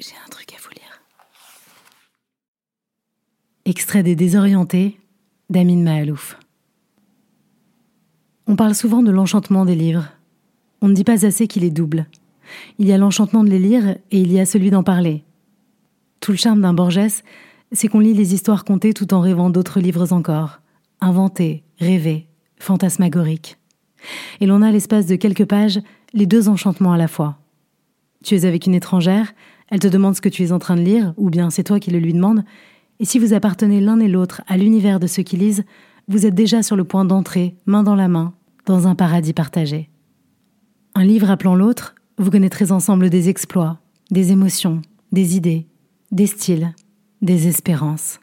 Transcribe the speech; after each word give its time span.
J'ai 0.00 0.14
un 0.26 0.28
truc 0.28 0.52
à 0.52 0.56
vous 0.60 0.70
lire. 0.70 1.02
Extrait 3.64 4.02
des 4.02 4.16
Désorientés 4.16 4.98
d'Amin 5.50 5.82
Mahalouf. 5.82 6.36
On 8.48 8.56
parle 8.56 8.74
souvent 8.74 9.04
de 9.04 9.12
l'enchantement 9.12 9.64
des 9.64 9.76
livres. 9.76 10.08
On 10.82 10.88
ne 10.88 10.94
dit 10.94 11.04
pas 11.04 11.24
assez 11.24 11.46
qu'il 11.46 11.62
est 11.62 11.70
double. 11.70 12.06
Il 12.78 12.88
y 12.88 12.92
a 12.92 12.98
l'enchantement 12.98 13.44
de 13.44 13.50
les 13.50 13.60
lire 13.60 13.96
et 14.10 14.20
il 14.20 14.32
y 14.32 14.40
a 14.40 14.46
celui 14.46 14.70
d'en 14.70 14.82
parler. 14.82 15.22
Tout 16.18 16.32
le 16.32 16.38
charme 16.38 16.60
d'un 16.60 16.74
Borges, 16.74 17.22
c'est 17.70 17.86
qu'on 17.86 18.00
lit 18.00 18.14
les 18.14 18.34
histoires 18.34 18.64
contées 18.64 18.94
tout 18.94 19.14
en 19.14 19.20
rêvant 19.20 19.48
d'autres 19.48 19.78
livres 19.78 20.12
encore, 20.12 20.60
inventés, 21.00 21.62
rêvés, 21.78 22.26
fantasmagoriques. 22.58 23.58
Et 24.40 24.46
l'on 24.46 24.60
a 24.60 24.72
l'espace 24.72 25.06
de 25.06 25.14
quelques 25.14 25.46
pages 25.46 25.80
les 26.12 26.26
deux 26.26 26.48
enchantements 26.48 26.92
à 26.92 26.98
la 26.98 27.08
fois. 27.08 27.38
Tu 28.24 28.34
es 28.34 28.46
avec 28.46 28.66
une 28.66 28.74
étrangère, 28.74 29.34
elle 29.68 29.80
te 29.80 29.86
demande 29.86 30.16
ce 30.16 30.22
que 30.22 30.30
tu 30.30 30.42
es 30.42 30.52
en 30.52 30.58
train 30.58 30.76
de 30.76 30.80
lire, 30.80 31.12
ou 31.18 31.28
bien 31.28 31.50
c'est 31.50 31.62
toi 31.62 31.78
qui 31.78 31.90
le 31.90 31.98
lui 31.98 32.14
demande, 32.14 32.42
et 32.98 33.04
si 33.04 33.18
vous 33.18 33.34
appartenez 33.34 33.82
l'un 33.82 34.00
et 34.00 34.08
l'autre 34.08 34.40
à 34.46 34.56
l'univers 34.56 34.98
de 34.98 35.06
ceux 35.06 35.22
qui 35.22 35.36
lisent, 35.36 35.64
vous 36.08 36.24
êtes 36.24 36.34
déjà 36.34 36.62
sur 36.62 36.74
le 36.74 36.84
point 36.84 37.04
d'entrer, 37.04 37.54
main 37.66 37.82
dans 37.82 37.94
la 37.94 38.08
main, 38.08 38.32
dans 38.64 38.88
un 38.88 38.94
paradis 38.94 39.34
partagé. 39.34 39.90
Un 40.94 41.04
livre 41.04 41.30
appelant 41.30 41.54
l'autre, 41.54 41.94
vous 42.16 42.30
connaîtrez 42.30 42.72
ensemble 42.72 43.10
des 43.10 43.28
exploits, 43.28 43.78
des 44.10 44.32
émotions, 44.32 44.80
des 45.12 45.36
idées, 45.36 45.66
des 46.10 46.26
styles, 46.26 46.74
des 47.20 47.46
espérances. 47.46 48.20